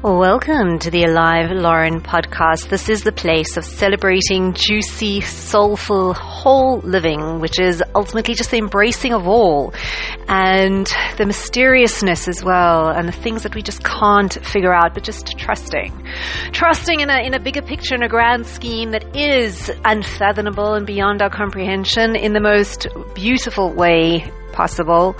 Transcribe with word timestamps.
Welcome 0.00 0.78
to 0.78 0.92
the 0.92 1.02
Alive 1.02 1.50
Lauren 1.50 2.00
podcast. 2.00 2.68
This 2.68 2.88
is 2.88 3.02
the 3.02 3.10
place 3.10 3.56
of 3.56 3.64
celebrating 3.64 4.54
juicy, 4.54 5.22
soulful, 5.22 6.14
whole 6.14 6.78
living, 6.78 7.40
which 7.40 7.58
is 7.58 7.82
ultimately 7.96 8.34
just 8.34 8.52
the 8.52 8.58
embracing 8.58 9.12
of 9.12 9.26
all 9.26 9.74
and 10.28 10.86
the 11.16 11.26
mysteriousness 11.26 12.28
as 12.28 12.44
well 12.44 12.90
and 12.90 13.08
the 13.08 13.12
things 13.12 13.42
that 13.42 13.56
we 13.56 13.60
just 13.60 13.82
can't 13.82 14.34
figure 14.46 14.72
out, 14.72 14.94
but 14.94 15.02
just 15.02 15.36
trusting. 15.36 16.06
Trusting 16.52 17.00
in 17.00 17.10
a, 17.10 17.18
in 17.26 17.34
a 17.34 17.40
bigger 17.40 17.62
picture, 17.62 17.96
in 17.96 18.04
a 18.04 18.08
grand 18.08 18.46
scheme 18.46 18.92
that 18.92 19.16
is 19.16 19.68
unfathomable 19.84 20.74
and 20.74 20.86
beyond 20.86 21.22
our 21.22 21.30
comprehension 21.30 22.14
in 22.14 22.34
the 22.34 22.40
most 22.40 22.86
beautiful 23.16 23.74
way 23.74 24.30
possible. 24.58 25.14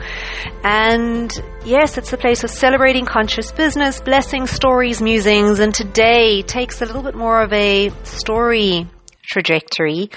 And 0.64 1.30
yes, 1.64 1.96
it's 1.96 2.12
a 2.12 2.16
place 2.18 2.42
of 2.42 2.50
celebrating 2.50 3.06
conscious 3.06 3.52
business, 3.52 4.00
blessing 4.00 4.48
stories, 4.48 5.00
musings, 5.00 5.60
and 5.60 5.72
today 5.72 6.42
takes 6.42 6.82
a 6.82 6.86
little 6.86 7.04
bit 7.04 7.14
more 7.14 7.40
of 7.40 7.52
a 7.52 7.90
story 8.02 8.88
trajectory. 9.22 10.10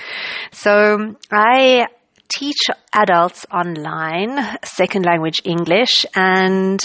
So 0.51 1.15
I 1.31 1.87
teach 2.29 2.61
adults 2.93 3.45
online, 3.51 4.39
second 4.63 5.05
language 5.05 5.41
English, 5.45 6.03
and 6.15 6.79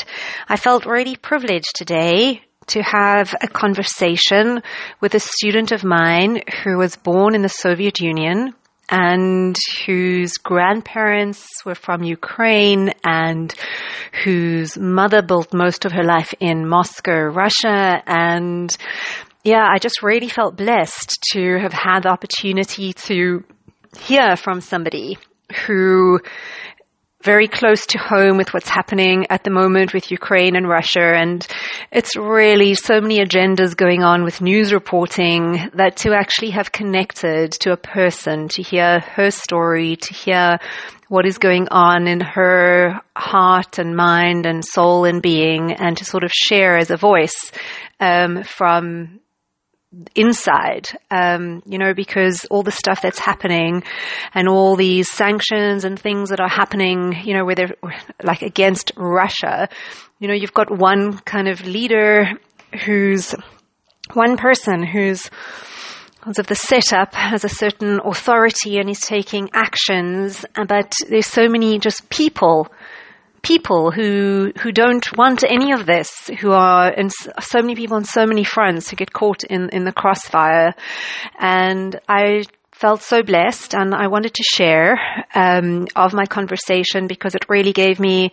I 0.47 0.57
felt 0.57 0.85
really 0.85 1.17
privileged 1.17 1.73
today 1.75 2.43
to 2.67 2.83
have 2.83 3.35
a 3.41 3.49
conversation 3.49 4.61
with 5.01 5.15
a 5.15 5.21
student 5.21 5.73
of 5.73 5.85
mine 5.85 6.43
who 6.63 6.77
was 6.77 6.97
born 6.97 7.35
in 7.35 7.41
the 7.41 7.49
Soviet 7.49 7.99
Union 8.01 8.53
and 8.89 9.57
whose 9.85 10.33
grandparents 10.35 11.47
were 11.65 11.75
from 11.75 12.03
Ukraine 12.03 12.93
and 13.05 13.55
whose 14.25 14.79
mother 14.79 15.23
built 15.23 15.53
most 15.53 15.85
of 15.85 15.93
her 15.93 16.05
life 16.05 16.33
in 16.41 16.69
Moscow, 16.69 17.25
Russia. 17.25 18.03
And 18.07 18.77
yeah, 19.45 19.67
I 19.69 19.79
just 19.79 20.03
really 20.03 20.29
felt 20.29 20.57
blessed 20.57 21.19
to 21.33 21.59
have 21.59 21.73
had 21.73 22.01
the 22.05 22.11
opportunity 22.11 22.93
to 22.93 23.45
hear 23.99 24.37
from 24.37 24.61
somebody 24.61 25.19
who 25.67 26.21
very 27.27 27.49
close 27.49 27.85
to 27.87 27.99
home 27.99 28.37
with 28.37 28.55
what's 28.55 28.69
happening 28.69 29.27
at 29.31 29.43
the 29.43 29.51
moment 29.51 29.93
with 29.93 30.13
Ukraine 30.13 30.55
and 30.55 30.69
Russia. 30.69 31.03
And 31.03 31.45
it's 31.91 32.15
really 32.17 32.75
so 32.75 33.01
many 33.01 33.19
agendas 33.19 33.77
going 33.77 34.05
on 34.05 34.23
with 34.23 34.41
news 34.41 34.73
reporting 34.73 35.69
that 35.75 35.97
to 35.99 36.15
actually 36.15 36.51
have 36.51 36.71
connected 36.71 37.51
to 37.63 37.73
a 37.73 37.77
person, 37.77 38.47
to 38.51 38.63
hear 38.63 39.01
her 39.01 39.33
story, 39.33 39.97
to 39.97 40.15
hear 40.15 40.59
what 41.09 41.27
is 41.27 41.39
going 41.39 41.67
on 41.73 42.07
in 42.07 42.21
her 42.21 43.01
heart 43.17 43.81
and 43.81 43.97
mind 43.97 44.47
and 44.47 44.65
soul 44.65 45.05
and 45.05 45.21
being, 45.21 45.73
and 45.73 45.97
to 45.97 46.05
sort 46.05 46.23
of 46.23 46.31
share 46.31 46.79
as 46.79 46.93
a 46.93 46.97
voice 46.97 47.51
um, 47.99 48.45
from 48.45 49.19
inside, 50.15 50.89
um, 51.11 51.63
you 51.67 51.79
know, 51.79 51.95
because 51.95 52.45
all 52.51 52.63
the 52.63 52.71
stuff 52.71 53.03
that's 53.03 53.19
happening 53.19 53.83
and 54.35 54.49
all 54.49 54.77
these 54.77 55.11
sanctions 55.11 55.85
and 55.85 55.99
things 55.99 56.31
that 56.31 56.41
are 56.41 56.49
happening, 56.49 57.15
you 57.25 57.35
know, 57.35 57.45
whether 57.45 57.75
like 58.23 58.43
against 58.43 58.93
Russia, 58.97 59.69
you 60.19 60.29
know, 60.29 60.35
you've 60.35 60.55
got 60.55 60.71
one 60.71 61.19
kind 61.19 61.49
of 61.49 61.67
leader 61.67 62.27
who's 62.85 63.35
one 64.13 64.37
person 64.37 64.85
who's 64.85 65.31
because 66.27 66.41
of 66.41 66.47
the 66.49 66.57
setup 66.57 67.15
has 67.15 67.45
a 67.45 67.49
certain 67.49 68.01
authority 68.05 68.79
and 68.79 68.91
is 68.91 68.99
taking 68.99 69.49
actions, 69.53 70.45
but 70.67 70.93
there's 71.09 71.27
so 71.29 71.49
many 71.49 71.79
just 71.79 72.09
people 72.11 72.67
people 73.47 73.93
who 73.93 74.53
who 74.61 74.73
don't 74.73 75.17
want 75.17 75.45
any 75.49 75.73
of 75.73 75.87
this, 75.87 76.11
who 76.41 76.51
are 76.51 76.93
in 76.93 77.09
so 77.11 77.61
many 77.61 77.75
people 77.77 77.97
on 77.97 78.05
so 78.05 78.27
many 78.27 78.43
fronts 78.43 78.91
who 78.91 78.97
get 78.97 79.13
caught 79.13 79.45
in 79.45 79.69
in 79.71 79.85
the 79.85 79.93
crossfire, 79.93 80.75
and 81.39 82.01
I 82.09 82.45
felt 82.73 83.03
so 83.03 83.23
blessed, 83.23 83.75
and 83.75 83.95
I 83.95 84.09
wanted 84.09 84.35
to 84.35 84.43
share 84.43 84.99
um, 85.35 85.87
of 85.95 86.13
my 86.13 86.27
conversation 86.27 87.07
because 87.07 87.35
it 87.35 87.49
really 87.49 87.73
gave 87.73 88.01
me 88.01 88.33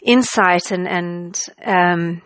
insight 0.00 0.70
and 0.70 0.88
and. 0.88 1.40
Um, 1.64 2.22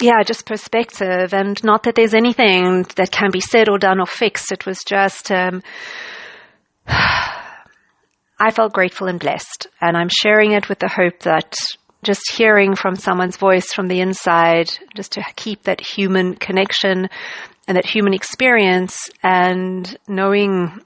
yeah, 0.00 0.24
just 0.24 0.44
perspective, 0.44 1.32
and 1.32 1.62
not 1.62 1.84
that 1.84 1.94
there's 1.94 2.14
anything 2.14 2.84
that 2.96 3.12
can 3.12 3.30
be 3.30 3.40
said 3.40 3.68
or 3.68 3.78
done 3.78 4.00
or 4.00 4.06
fixed. 4.06 4.50
It 4.50 4.66
was 4.66 4.80
just 4.84 5.30
um, 5.30 5.62
I 8.44 8.50
felt 8.50 8.74
grateful 8.74 9.06
and 9.06 9.18
blessed. 9.18 9.68
And 9.80 9.96
I'm 9.96 10.10
sharing 10.10 10.52
it 10.52 10.68
with 10.68 10.78
the 10.78 10.88
hope 10.88 11.20
that 11.20 11.54
just 12.02 12.30
hearing 12.30 12.76
from 12.76 12.94
someone's 12.94 13.38
voice 13.38 13.72
from 13.72 13.88
the 13.88 14.00
inside, 14.00 14.68
just 14.94 15.12
to 15.12 15.24
keep 15.34 15.62
that 15.62 15.80
human 15.80 16.34
connection 16.34 17.08
and 17.66 17.76
that 17.78 17.86
human 17.86 18.12
experience 18.12 19.08
and 19.22 19.96
knowing 20.06 20.82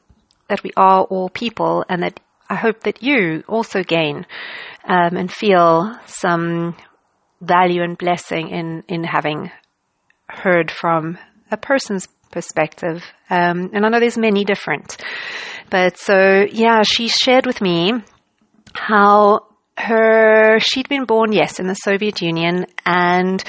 that 0.47 0.62
we 0.62 0.70
are 0.76 1.02
all 1.02 1.28
people 1.30 1.84
and 1.88 2.04
that 2.04 2.20
I 2.48 2.54
hope 2.54 2.84
that 2.84 3.02
you 3.02 3.42
also 3.48 3.82
gain 3.82 4.24
um, 4.84 5.16
and 5.16 5.30
feel 5.30 5.98
some 6.06 6.76
value 7.41 7.82
and 7.82 7.98
blessing 7.98 8.50
in, 8.50 8.84
in 8.86 9.02
having 9.02 9.50
heard 10.28 10.70
from 10.70 11.18
a 11.50 11.56
person's 11.56 12.06
perspective. 12.30 13.02
Um, 13.28 13.70
and 13.72 13.84
I 13.84 13.88
know 13.88 13.98
there's 13.98 14.16
many 14.16 14.44
different. 14.44 15.02
But 15.70 15.98
so, 15.98 16.46
yeah, 16.50 16.82
she 16.82 17.08
shared 17.08 17.46
with 17.46 17.60
me 17.60 17.92
how 18.74 19.46
her, 19.76 20.58
she'd 20.60 20.88
been 20.88 21.04
born, 21.04 21.32
yes, 21.32 21.60
in 21.60 21.66
the 21.66 21.74
Soviet 21.74 22.20
Union 22.20 22.66
and 22.84 23.42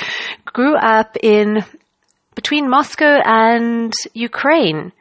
grew 0.46 0.76
up 0.76 1.18
in 1.22 1.64
between 2.36 2.70
Moscow 2.70 3.20
and 3.26 3.94
Ukraine 4.14 4.92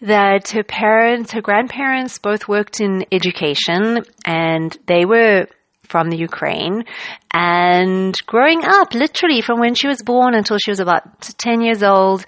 that 0.00 0.50
her 0.50 0.62
parents, 0.62 1.32
her 1.32 1.40
grandparents 1.40 2.18
both 2.18 2.46
worked 2.46 2.80
in 2.80 3.04
education 3.10 4.04
and 4.24 4.76
they 4.86 5.04
were 5.04 5.46
from 5.88 6.10
the 6.10 6.16
Ukraine. 6.16 6.84
And 7.32 8.14
growing 8.26 8.64
up 8.64 8.94
literally 8.94 9.40
from 9.40 9.58
when 9.58 9.74
she 9.74 9.88
was 9.88 10.02
born 10.02 10.34
until 10.34 10.58
she 10.58 10.70
was 10.70 10.80
about 10.80 11.02
10 11.20 11.60
years 11.62 11.82
old 11.82 12.24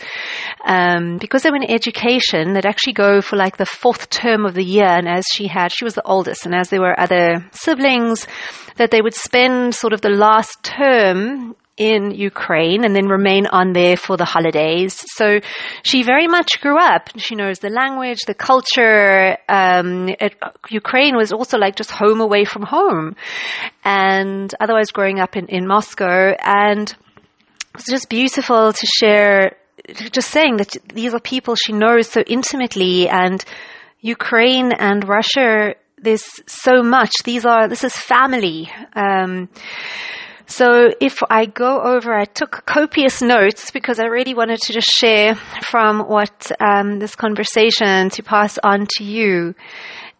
um, 0.65 1.19
because 1.19 1.43
they 1.43 1.51
were 1.51 1.57
in 1.57 1.71
education 1.71 2.53
they'd 2.53 2.67
actually 2.67 2.93
go 2.93 3.21
for 3.21 3.37
like 3.37 3.57
the 3.57 3.67
fourth 3.67 4.11
term 4.11 4.45
of 4.47 4.55
the 4.55 4.65
year. 4.65 4.87
And 4.87 5.09
as 5.09 5.25
she 5.33 5.47
had 5.47 5.73
she 5.73 5.85
was 5.85 5.95
the 5.95 6.07
oldest. 6.07 6.47
And 6.47 6.55
as 6.55 6.71
there 6.71 6.81
were 6.81 6.99
other 6.99 7.47
siblings 7.53 8.27
that 8.77 8.91
they 8.91 9.01
would 9.01 9.15
spend 9.15 9.75
sort 9.75 9.93
of 9.93 10.01
the 10.01 10.11
last 10.11 10.63
term 10.63 11.55
in 11.77 12.11
Ukraine 12.13 12.85
and 12.85 12.97
then 12.97 13.07
remain 13.07 13.47
on 13.47 13.73
there 13.73 13.97
for 13.97 14.17
the 14.17 14.25
holidays. 14.25 15.05
So 15.15 15.41
she 15.83 16.03
very 16.03 16.27
much 16.27 16.61
grew 16.61 16.79
up. 16.79 17.11
She 17.17 17.35
knows 17.35 17.59
the 17.59 17.69
language, 17.69 18.21
the 18.27 18.35
culture. 18.35 19.37
Um, 19.49 20.09
it, 20.09 20.37
Ukraine 20.71 21.17
was 21.17 21.33
also 21.33 21.59
like 21.59 21.77
just 21.77 21.91
home 21.91 22.21
away 22.21 22.45
from 22.45 22.63
home. 22.63 23.17
And 23.85 24.53
otherwise 24.59 24.91
growing 24.91 25.21
up 25.21 25.37
in, 25.37 25.47
in 25.47 25.67
Moscow 25.67 26.35
and 26.39 26.95
it's 27.75 27.91
just 27.91 28.09
beautiful 28.09 28.73
to 28.73 28.87
share, 28.87 29.57
just 30.11 30.31
saying 30.31 30.57
that 30.57 30.77
these 30.95 31.13
are 31.13 31.21
people 31.21 31.57
she 31.57 31.73
knows 31.73 32.09
so 32.09 32.23
intimately 32.23 33.07
and 33.09 33.45
Ukraine 34.01 34.73
and 34.73 35.07
Russia, 35.07 35.75
there's 35.99 36.25
so 36.47 36.83
much. 36.83 37.13
These 37.25 37.45
are, 37.45 37.69
this 37.69 37.85
is 37.85 37.95
family. 37.95 38.71
Um, 38.95 39.49
so 40.47 40.91
if 41.01 41.19
I 41.29 41.47
go 41.47 41.83
over, 41.83 42.15
I 42.15 42.25
took 42.25 42.65
copious 42.67 43.21
notes 43.21 43.71
because 43.71 43.99
I 43.99 44.07
really 44.07 44.35
wanted 44.35 44.61
to 44.61 44.73
just 44.73 44.89
share 44.89 45.35
from 45.35 46.01
what 46.01 46.53
um, 46.61 46.99
this 46.99 47.17
conversation 47.17 48.11
to 48.11 48.23
pass 48.23 48.59
on 48.63 48.87
to 48.97 49.05
you. 49.05 49.55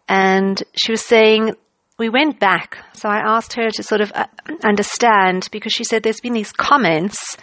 And 0.09 0.61
she 0.75 0.91
was 0.91 1.01
saying, 1.01 1.55
we 1.97 2.09
went 2.09 2.39
back. 2.39 2.77
So 2.93 3.09
I 3.09 3.19
asked 3.19 3.53
her 3.53 3.69
to 3.69 3.83
sort 3.83 4.01
of 4.01 4.11
uh, 4.13 4.27
understand 4.63 5.47
because 5.51 5.73
she 5.73 5.83
said 5.83 6.03
there's 6.03 6.19
been 6.19 6.33
these 6.33 6.51
comments 6.51 7.37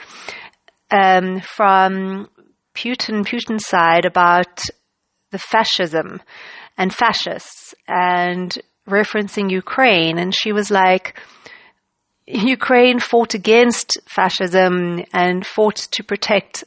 um, 0.91 1.41
from 1.41 2.29
Putin, 2.75 3.27
Putin's 3.27 3.67
side 3.67 4.05
about 4.05 4.63
the 5.31 5.39
fascism 5.39 6.21
and 6.77 6.95
fascists 6.95 7.75
and 7.89 8.57
referencing 8.89 9.51
Ukraine. 9.51 10.19
And 10.19 10.35
she 10.35 10.53
was 10.53 10.71
like, 10.71 11.19
Ukraine 12.27 13.01
fought 13.01 13.35
against 13.35 13.99
fascism 14.07 15.05
and 15.13 15.47
fought 15.47 15.77
to 15.93 16.03
protect 16.03 16.65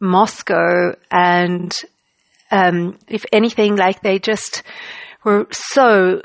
Moscow 0.00 0.94
and 1.10 1.72
um, 2.50 2.98
if 3.08 3.24
anything, 3.32 3.76
like 3.76 4.02
they 4.02 4.18
just 4.18 4.62
were 5.24 5.46
so 5.50 6.22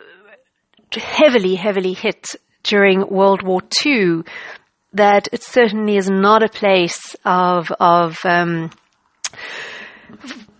heavily, 0.92 1.56
heavily 1.56 1.94
hit 1.94 2.36
during 2.64 3.08
World 3.08 3.42
War 3.42 3.62
II 3.86 4.24
that 4.94 5.30
it 5.32 5.42
certainly 5.42 5.98
is 5.98 6.10
not 6.10 6.44
a 6.44 6.50
place 6.50 7.16
of 7.24 7.72
of 7.80 8.18
um, 8.26 8.70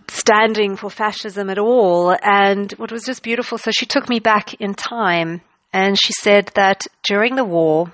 standing 0.08 0.76
for 0.76 0.90
fascism 0.90 1.50
at 1.50 1.58
all. 1.58 2.16
And 2.22 2.72
what 2.72 2.90
was 2.90 3.04
just 3.04 3.22
beautiful, 3.22 3.58
so 3.58 3.70
she 3.70 3.86
took 3.86 4.08
me 4.08 4.18
back 4.18 4.54
in 4.54 4.74
time 4.74 5.42
and 5.72 5.98
she 5.98 6.12
said 6.12 6.50
that 6.54 6.82
during 7.02 7.36
the 7.36 7.44
war, 7.44 7.92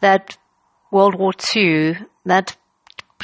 that 0.00 0.36
World 0.90 1.14
War 1.14 1.32
II, 1.56 1.96
that 2.24 2.56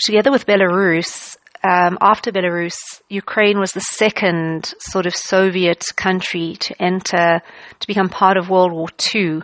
together 0.05 0.31
with 0.31 0.47
Belarus, 0.47 1.37
um, 1.63 1.99
after 2.01 2.31
Belarus, 2.31 2.77
Ukraine 3.09 3.59
was 3.59 3.73
the 3.73 3.81
second 3.81 4.73
sort 4.79 5.07
of 5.07 5.15
Soviet 5.15 5.85
country 5.97 6.57
to 6.61 6.83
enter, 6.83 7.43
to 7.81 7.87
become 7.87 8.09
part 8.09 8.37
of 8.37 8.49
World 8.49 8.73
War 8.73 8.89
II. 9.15 9.43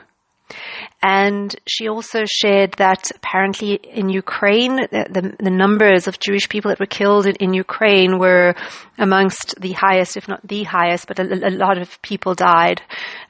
And 1.03 1.55
she 1.67 1.89
also 1.89 2.25
shared 2.27 2.73
that 2.73 3.11
apparently 3.15 3.75
in 3.75 4.09
Ukraine, 4.09 4.77
the, 4.77 5.35
the, 5.39 5.51
numbers 5.51 6.07
of 6.07 6.21
Jewish 6.21 6.49
people 6.49 6.71
that 6.71 6.81
were 6.81 6.87
killed 6.87 7.27
in, 7.27 7.35
in, 7.37 7.53
Ukraine 7.55 8.19
were 8.19 8.55
amongst 8.99 9.61
the 9.61 9.73
highest, 9.73 10.17
if 10.17 10.29
not 10.29 10.47
the 10.47 10.65
highest, 10.65 11.07
but 11.07 11.19
a, 11.19 11.49
a 11.49 11.51
lot 11.51 11.79
of 11.79 12.01
people 12.03 12.35
died. 12.35 12.81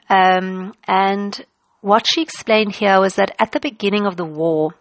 Um, 0.09 0.73
and 0.87 1.45
what 1.81 2.05
she 2.07 2.21
explained 2.21 2.73
here 2.73 2.99
was 2.99 3.15
that 3.15 3.35
at 3.39 3.51
the 3.51 3.59
beginning 3.59 4.05
of 4.05 4.17
the 4.17 4.25
war, 4.25 4.73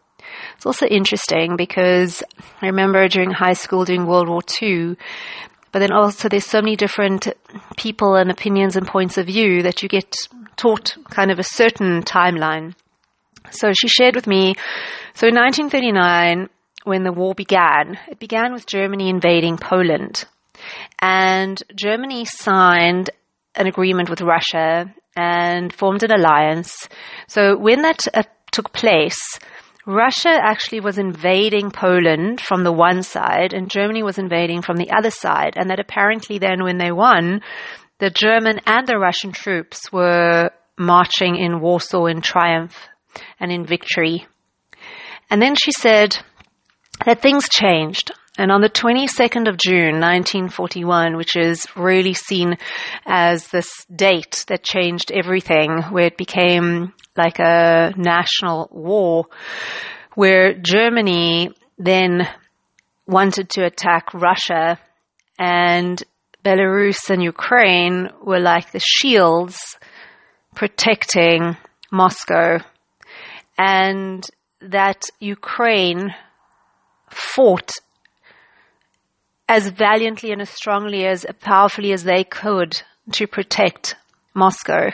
it's 0.57 0.67
also 0.67 0.87
interesting 0.87 1.57
because 1.57 2.23
I 2.63 2.67
remember 2.67 3.07
during 3.09 3.31
high 3.31 3.53
school 3.53 3.85
doing 3.85 4.07
World 4.07 4.29
War 4.29 4.43
II, 4.63 4.97
but 5.73 5.81
then 5.81 5.93
also 5.93 6.29
there's 6.29 6.47
so 6.47 6.61
many 6.61 6.77
different 6.77 7.29
people 7.77 8.15
and 8.15 8.31
opinions 8.31 8.77
and 8.77 8.87
points 8.87 9.19
of 9.19 9.27
view 9.27 9.63
that 9.63 9.83
you 9.83 9.89
get 9.89 10.15
taught 10.57 10.97
kind 11.11 11.31
of 11.31 11.39
a 11.39 11.45
certain 11.45 12.03
timeline. 12.03 12.75
So 13.51 13.73
she 13.73 13.89
shared 13.89 14.15
with 14.15 14.27
me, 14.27 14.55
so 15.15 15.29
in 15.29 15.35
1939, 15.35 16.49
when 16.85 17.05
the 17.05 17.13
war 17.13 17.35
began, 17.35 17.99
it 18.09 18.19
began 18.19 18.53
with 18.53 18.67
Germany 18.67 19.09
invading 19.09 19.59
Poland. 19.59 20.25
And 21.01 21.63
Germany 21.75 22.25
signed 22.25 23.11
an 23.55 23.67
agreement 23.67 24.11
with 24.11 24.21
Russia 24.21 24.93
and 25.17 25.73
formed 25.73 26.03
an 26.03 26.13
alliance. 26.13 26.89
So 27.29 27.57
when 27.57 27.83
that 27.83 28.01
uh, 28.13 28.23
took 28.51 28.73
place, 28.73 29.21
Russia 29.87 30.31
actually 30.31 30.81
was 30.81 30.99
invading 30.99 31.71
Poland 31.71 32.41
from 32.41 32.65
the 32.65 32.73
one 32.73 33.03
side 33.03 33.53
and 33.53 33.71
Germany 33.71 34.03
was 34.03 34.19
invading 34.19 34.63
from 34.63 34.77
the 34.77 34.91
other 34.91 35.11
side. 35.11 35.55
And 35.57 35.71
that 35.71 35.81
apparently 35.81 36.39
then 36.39 36.65
when 36.65 36.79
they 36.79 36.91
won, 36.91 37.43
the 37.99 38.11
German 38.11 38.61
and 38.67 38.87
the 38.87 38.99
Russian 38.99 39.33
troops 39.33 39.93
were 39.93 40.51
marching 40.79 41.37
in 41.37 41.61
Warsaw 41.61 42.07
in 42.07 42.21
triumph 42.21 42.77
and 43.39 43.53
in 43.53 43.65
victory. 43.65 44.27
And 45.31 45.41
then 45.41 45.55
she 45.55 45.73
said 45.73 46.17
that 47.07 47.23
things 47.23 47.49
changed. 47.49 48.11
And 48.37 48.51
on 48.51 48.63
the 48.63 48.69
22nd 48.69 49.49
of 49.49 49.57
June, 49.57 50.01
1941, 50.01 51.17
which 51.17 51.37
is 51.37 51.65
really 51.77 52.15
seen 52.15 52.57
as 53.07 53.49
this 53.49 53.69
date 53.95 54.45
that 54.49 54.65
changed 54.65 55.13
everything, 55.13 55.83
where 55.91 56.07
it 56.07 56.17
became 56.17 56.93
like 57.17 57.39
a 57.39 57.93
national 57.97 58.69
war, 58.73 59.27
where 60.15 60.55
Germany 60.55 61.51
then 61.79 62.29
wanted 63.07 63.51
to 63.51 63.65
attack 63.65 64.13
Russia 64.15 64.81
and 65.39 66.03
Belarus 66.45 67.09
and 67.09 67.23
Ukraine 67.23 68.11
were 68.23 68.41
like 68.41 68.71
the 68.71 68.81
shields 68.81 69.59
protecting 70.55 71.57
Moscow 71.91 72.59
and 73.59 74.25
that 74.61 75.03
Ukraine 75.21 76.15
fought 77.09 77.71
as 79.49 79.69
valiantly 79.69 80.33
and 80.33 80.41
as 80.43 80.51
strongly 80.51 81.07
as 81.07 81.27
powerfully 81.41 81.93
as 81.93 82.05
they 82.05 82.25
could 82.25 82.83
to 83.13 83.27
protect 83.27 83.97
Moscow 84.35 84.91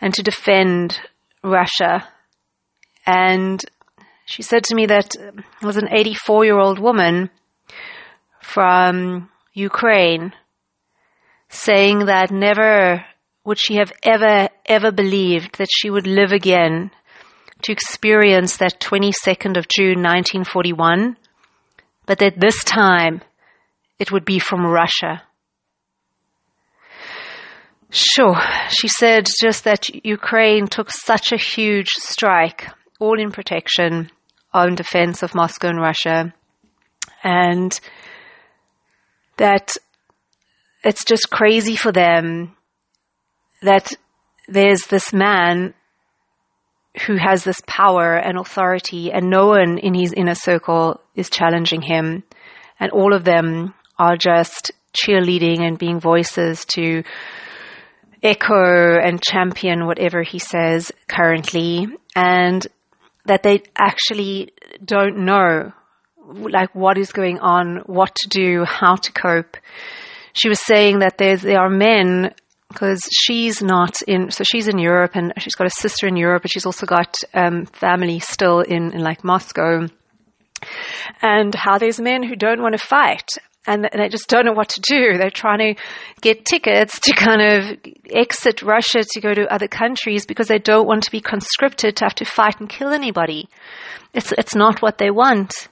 and 0.00 0.14
to 0.14 0.22
defend 0.22 1.00
Russia. 1.42 2.08
And 3.06 3.64
she 4.24 4.42
said 4.42 4.64
to 4.64 4.74
me 4.74 4.86
that 4.86 5.14
it 5.14 5.64
was 5.64 5.76
an 5.76 5.88
84 5.90 6.44
year 6.44 6.58
old 6.58 6.78
woman 6.78 7.30
from 8.40 9.28
Ukraine 9.56 10.34
saying 11.48 12.06
that 12.06 12.30
never 12.30 13.04
would 13.42 13.58
she 13.58 13.76
have 13.76 13.90
ever, 14.02 14.50
ever 14.66 14.92
believed 14.92 15.56
that 15.56 15.68
she 15.70 15.88
would 15.88 16.06
live 16.06 16.30
again 16.30 16.90
to 17.62 17.72
experience 17.72 18.58
that 18.58 18.80
22nd 18.80 19.56
of 19.56 19.66
June 19.68 20.02
1941, 20.02 21.16
but 22.04 22.18
that 22.18 22.38
this 22.38 22.62
time 22.64 23.22
it 23.98 24.12
would 24.12 24.26
be 24.26 24.38
from 24.38 24.66
Russia. 24.66 25.22
Sure, 27.90 28.36
she 28.68 28.88
said 28.88 29.26
just 29.40 29.64
that 29.64 29.88
Ukraine 30.04 30.66
took 30.66 30.90
such 30.90 31.32
a 31.32 31.38
huge 31.38 31.88
strike, 31.96 32.68
all 32.98 33.18
in 33.18 33.30
protection, 33.30 34.10
on 34.52 34.74
defense 34.74 35.22
of 35.22 35.34
Moscow 35.34 35.68
and 35.68 35.80
Russia, 35.80 36.34
and 37.24 37.80
that 39.36 39.72
it's 40.84 41.04
just 41.04 41.30
crazy 41.30 41.76
for 41.76 41.92
them 41.92 42.56
that 43.62 43.92
there's 44.48 44.86
this 44.86 45.12
man 45.12 45.74
who 47.06 47.16
has 47.16 47.44
this 47.44 47.60
power 47.66 48.16
and 48.16 48.38
authority 48.38 49.12
and 49.12 49.28
no 49.28 49.48
one 49.48 49.78
in 49.78 49.94
his 49.94 50.12
inner 50.12 50.34
circle 50.34 51.00
is 51.14 51.28
challenging 51.28 51.82
him. 51.82 52.22
And 52.80 52.90
all 52.90 53.14
of 53.14 53.24
them 53.24 53.74
are 53.98 54.16
just 54.16 54.70
cheerleading 54.94 55.60
and 55.60 55.78
being 55.78 56.00
voices 56.00 56.64
to 56.76 57.02
echo 58.22 58.98
and 58.98 59.22
champion 59.22 59.86
whatever 59.86 60.22
he 60.22 60.38
says 60.38 60.92
currently. 61.08 61.86
And 62.14 62.66
that 63.26 63.42
they 63.42 63.62
actually 63.76 64.52
don't 64.82 65.18
know 65.24 65.72
like 66.26 66.74
what 66.74 66.98
is 66.98 67.12
going 67.12 67.38
on, 67.38 67.82
what 67.86 68.14
to 68.14 68.28
do, 68.28 68.64
how 68.64 68.96
to 68.96 69.12
cope. 69.12 69.56
She 70.32 70.48
was 70.48 70.60
saying 70.60 70.98
that 71.00 71.18
there's, 71.18 71.42
there 71.42 71.60
are 71.60 71.70
men 71.70 72.34
because 72.68 73.08
she's 73.12 73.62
not 73.62 74.02
in, 74.06 74.30
so 74.30 74.44
she's 74.44 74.68
in 74.68 74.78
Europe 74.78 75.12
and 75.14 75.32
she's 75.38 75.54
got 75.54 75.66
a 75.66 75.70
sister 75.70 76.06
in 76.06 76.16
Europe, 76.16 76.42
but 76.42 76.50
she's 76.50 76.66
also 76.66 76.84
got 76.84 77.16
um, 77.32 77.66
family 77.66 78.18
still 78.18 78.60
in, 78.60 78.92
in 78.92 79.02
like 79.02 79.24
Moscow. 79.24 79.86
And 81.22 81.54
how 81.54 81.78
there's 81.78 82.00
men 82.00 82.22
who 82.22 82.34
don't 82.34 82.60
want 82.60 82.78
to 82.78 82.86
fight 82.86 83.28
and 83.66 83.88
they 83.92 84.08
just 84.08 84.28
don't 84.28 84.46
know 84.46 84.52
what 84.52 84.68
to 84.70 84.80
do. 84.80 85.18
They're 85.18 85.30
trying 85.30 85.58
to 85.74 85.82
get 86.20 86.44
tickets 86.44 87.00
to 87.00 87.14
kind 87.14 87.42
of 87.42 87.78
exit 88.10 88.62
Russia 88.62 89.02
to 89.02 89.20
go 89.20 89.34
to 89.34 89.52
other 89.52 89.68
countries 89.68 90.26
because 90.26 90.48
they 90.48 90.58
don't 90.58 90.86
want 90.86 91.04
to 91.04 91.10
be 91.10 91.20
conscripted 91.20 91.96
to 91.96 92.04
have 92.04 92.14
to 92.16 92.24
fight 92.24 92.60
and 92.60 92.68
kill 92.68 92.90
anybody. 92.90 93.48
It's 94.14 94.32
it's 94.32 94.54
not 94.54 94.82
what 94.82 94.98
they 94.98 95.10
want. 95.10 95.68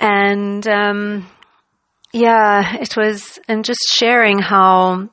And 0.00 0.66
um, 0.66 1.30
yeah, 2.12 2.76
it 2.76 2.96
was, 2.96 3.38
and 3.46 3.64
just 3.64 3.80
sharing 3.92 4.40
how 4.40 5.10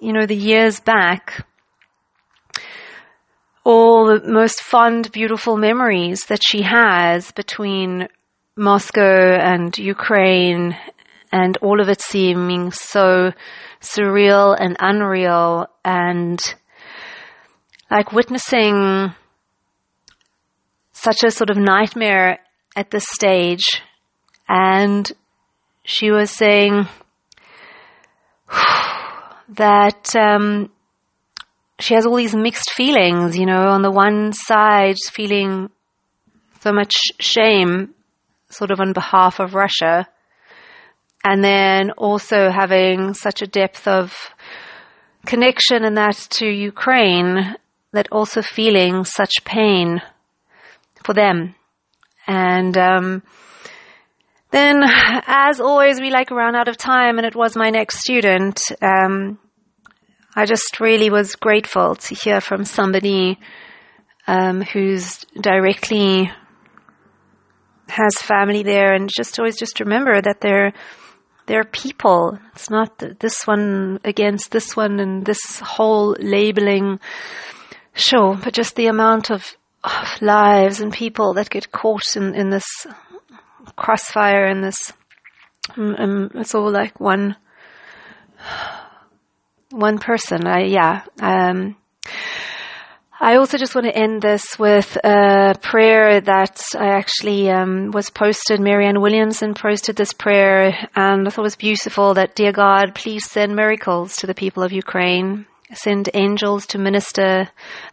you 0.00 0.12
know, 0.12 0.26
the 0.26 0.36
years 0.36 0.80
back, 0.80 1.46
all 3.64 4.06
the 4.06 4.30
most 4.30 4.62
fond, 4.62 5.10
beautiful 5.12 5.56
memories 5.56 6.26
that 6.26 6.40
she 6.46 6.62
has 6.62 7.32
between 7.32 8.08
Moscow 8.56 9.34
and 9.34 9.76
Ukraine 9.76 10.76
and 11.32 11.56
all 11.58 11.80
of 11.80 11.88
it 11.88 12.00
seeming 12.00 12.70
so 12.70 13.32
surreal 13.80 14.56
and 14.58 14.76
unreal 14.78 15.66
and 15.84 16.38
like 17.90 18.12
witnessing 18.12 19.12
such 20.92 21.24
a 21.24 21.30
sort 21.30 21.50
of 21.50 21.56
nightmare 21.56 22.38
at 22.74 22.90
this 22.90 23.04
stage. 23.12 23.64
And 24.48 25.10
she 25.84 26.10
was 26.10 26.30
saying, 26.30 26.86
that 29.48 30.14
um, 30.16 30.70
she 31.78 31.94
has 31.94 32.06
all 32.06 32.16
these 32.16 32.34
mixed 32.34 32.70
feelings, 32.72 33.36
you 33.36 33.46
know, 33.46 33.68
on 33.68 33.82
the 33.82 33.90
one 33.90 34.32
side, 34.32 34.96
feeling 35.12 35.70
so 36.60 36.72
much 36.72 36.94
shame, 37.20 37.94
sort 38.48 38.70
of 38.70 38.80
on 38.80 38.92
behalf 38.92 39.40
of 39.40 39.54
Russia, 39.54 40.08
and 41.24 41.42
then 41.42 41.90
also 41.92 42.50
having 42.50 43.14
such 43.14 43.42
a 43.42 43.46
depth 43.46 43.86
of 43.86 44.14
connection 45.26 45.84
and 45.84 45.96
that 45.96 46.16
to 46.30 46.46
Ukraine, 46.46 47.56
that 47.92 48.08
also 48.10 48.42
feeling 48.42 49.04
such 49.04 49.44
pain 49.44 50.00
for 51.04 51.14
them. 51.14 51.54
And 52.26 52.76
um, 52.78 53.22
then, 54.50 54.82
as 55.26 55.60
always, 55.60 56.00
we 56.00 56.10
like 56.10 56.30
ran 56.30 56.54
out 56.54 56.68
of 56.68 56.76
time, 56.76 57.18
and 57.18 57.26
it 57.26 57.34
was 57.34 57.56
my 57.56 57.70
next 57.70 58.00
student. 58.00 58.60
Um, 58.80 59.38
I 60.34 60.46
just 60.46 60.80
really 60.80 61.10
was 61.10 61.34
grateful 61.34 61.96
to 61.96 62.14
hear 62.14 62.40
from 62.40 62.64
somebody 62.64 63.38
um, 64.26 64.62
who's 64.62 65.24
directly 65.40 66.30
has 67.88 68.14
family 68.16 68.62
there, 68.62 68.94
and 68.94 69.10
just 69.14 69.38
always 69.38 69.58
just 69.58 69.80
remember 69.80 70.20
that 70.20 70.40
they're 70.40 70.72
they're 71.46 71.64
people. 71.64 72.38
It's 72.54 72.70
not 72.70 73.02
this 73.20 73.46
one 73.46 74.00
against 74.04 74.50
this 74.50 74.76
one 74.76 75.00
and 75.00 75.24
this 75.24 75.60
whole 75.60 76.16
labeling. 76.18 77.00
Sure, 77.94 78.36
but 78.36 78.52
just 78.52 78.76
the 78.76 78.88
amount 78.88 79.30
of 79.30 79.56
of 79.86 80.20
lives 80.20 80.80
and 80.80 80.92
people 80.92 81.34
that 81.34 81.48
get 81.48 81.70
caught 81.70 82.16
in, 82.16 82.34
in 82.34 82.50
this 82.50 82.86
crossfire 83.74 84.46
and 84.46 84.62
this. 84.62 84.92
Um, 85.76 86.30
it's 86.34 86.54
all 86.54 86.70
like 86.70 87.00
one 87.00 87.36
one 89.70 89.98
person. 89.98 90.46
I, 90.46 90.64
yeah. 90.64 91.02
Um, 91.20 91.76
I 93.18 93.36
also 93.36 93.56
just 93.56 93.74
want 93.74 93.86
to 93.86 93.96
end 93.96 94.20
this 94.20 94.58
with 94.58 94.96
a 95.02 95.54
prayer 95.62 96.20
that 96.20 96.62
I 96.78 96.88
actually 96.88 97.48
um, 97.50 97.90
was 97.90 98.10
posted. 98.10 98.60
Marianne 98.60 99.00
Williamson 99.00 99.54
posted 99.54 99.96
this 99.96 100.12
prayer, 100.12 100.88
and 100.94 101.26
I 101.26 101.30
thought 101.30 101.42
it 101.42 101.42
was 101.42 101.56
beautiful. 101.56 102.14
That 102.14 102.34
dear 102.34 102.52
God, 102.52 102.94
please 102.94 103.24
send 103.24 103.56
miracles 103.56 104.16
to 104.16 104.26
the 104.26 104.34
people 104.34 104.62
of 104.62 104.72
Ukraine. 104.72 105.46
Send 105.72 106.08
angels 106.14 106.66
to 106.68 106.78
minister 106.78 107.48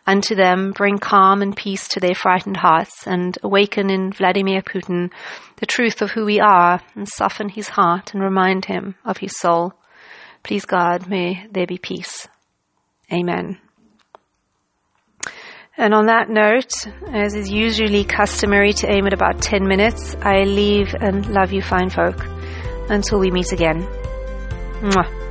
unto 0.05 0.35
them, 0.35 0.73
bring 0.73 0.99
calm 0.99 1.41
and 1.41 1.55
peace 1.55 1.87
to 1.89 1.99
their 1.99 2.13
frightened 2.13 2.57
hearts, 2.57 3.07
and 3.07 3.37
awaken 3.41 3.89
in 3.89 4.11
Vladimir 4.11 4.61
Putin 4.61 5.11
the 5.57 5.65
truth 5.65 6.01
of 6.01 6.11
who 6.11 6.25
we 6.25 6.39
are, 6.39 6.81
and 6.95 7.09
soften 7.09 7.49
his 7.49 7.69
heart 7.69 8.13
and 8.13 8.21
remind 8.21 8.65
him 8.65 8.95
of 9.03 9.17
his 9.17 9.39
soul. 9.39 9.73
Please, 10.43 10.65
God, 10.65 11.07
may 11.07 11.47
there 11.51 11.65
be 11.65 11.77
peace. 11.77 12.27
Amen. 13.11 13.57
And 15.75 15.95
on 15.95 16.05
that 16.05 16.29
note, 16.29 16.73
as 17.11 17.33
is 17.33 17.49
usually 17.49 18.03
customary 18.03 18.73
to 18.73 18.91
aim 18.91 19.07
at 19.07 19.13
about 19.13 19.41
10 19.41 19.67
minutes, 19.67 20.15
I 20.21 20.43
leave 20.43 20.93
and 20.93 21.25
love 21.27 21.51
you 21.51 21.63
fine 21.63 21.89
folk 21.89 22.23
until 22.89 23.19
we 23.19 23.31
meet 23.31 23.51
again. 23.51 23.81
Mwah. 24.81 25.22